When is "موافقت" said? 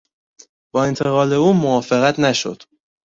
1.53-2.19